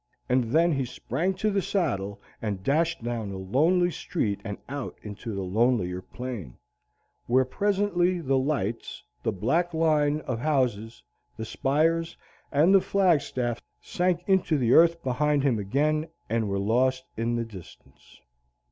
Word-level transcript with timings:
And 0.27 0.45
then 0.45 0.71
he 0.71 0.83
sprang 0.85 1.35
to 1.35 1.51
the 1.51 1.61
saddle 1.61 2.19
and 2.41 2.63
dashed 2.63 3.03
down 3.03 3.29
the 3.29 3.37
lonely 3.37 3.91
street 3.91 4.41
and 4.43 4.57
out 4.67 4.97
into 5.03 5.35
the 5.35 5.43
lonelier 5.43 6.01
plain, 6.01 6.57
where 7.27 7.45
presently 7.45 8.19
the 8.19 8.39
lights, 8.39 9.03
the 9.21 9.31
black 9.31 9.75
line 9.75 10.21
of 10.21 10.39
houses, 10.39 11.03
the 11.37 11.45
spires, 11.45 12.17
and 12.51 12.73
the 12.73 12.81
flagstaff 12.81 13.61
sank 13.79 14.23
into 14.25 14.57
the 14.57 14.73
earth 14.73 15.03
behind 15.03 15.43
him 15.43 15.59
again 15.59 16.07
and 16.31 16.49
were 16.49 16.57
lost 16.57 17.05
in 17.15 17.35
the 17.35 17.45
distance. 17.45 18.21